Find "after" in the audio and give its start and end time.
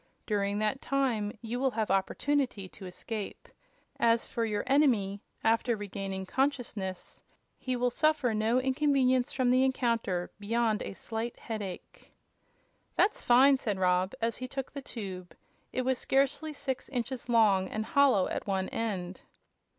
5.43-5.75